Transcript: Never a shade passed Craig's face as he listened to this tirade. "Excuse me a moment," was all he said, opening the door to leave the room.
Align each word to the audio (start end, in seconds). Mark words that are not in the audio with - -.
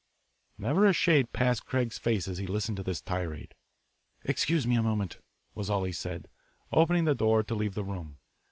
Never 0.57 0.87
a 0.87 0.93
shade 0.93 1.31
passed 1.31 1.67
Craig's 1.67 1.99
face 1.99 2.27
as 2.27 2.39
he 2.39 2.47
listened 2.47 2.77
to 2.77 2.83
this 2.83 3.01
tirade. 3.01 3.53
"Excuse 4.23 4.65
me 4.65 4.75
a 4.75 4.81
moment," 4.81 5.19
was 5.53 5.69
all 5.69 5.83
he 5.83 5.91
said, 5.91 6.27
opening 6.71 7.05
the 7.05 7.13
door 7.13 7.43
to 7.43 7.53
leave 7.53 7.75
the 7.75 7.85
room. 7.85 8.17